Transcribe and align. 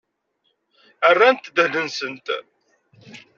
Rrant 1.17 1.45
ddehn-nsent. 1.55 2.27